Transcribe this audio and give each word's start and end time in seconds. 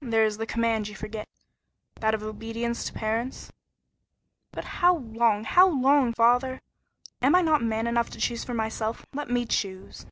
"There 0.00 0.24
is 0.24 0.38
the 0.38 0.46
command 0.46 0.88
you 0.88 0.94
forget; 0.96 1.28
that 1.96 2.14
of 2.14 2.22
obedience 2.22 2.84
to 2.84 2.92
parents." 2.94 3.52
"But 4.50 4.64
how 4.64 4.96
long 4.96 5.44
how 5.44 5.68
long, 5.68 6.14
father? 6.14 6.62
Am 7.20 7.34
I 7.34 7.42
not 7.42 7.60
man 7.62 7.86
enough 7.86 8.08
to 8.12 8.18
choose 8.18 8.44
for 8.44 8.54
myself? 8.54 9.04
Let 9.12 9.28
me 9.28 9.44
choose." 9.44 10.06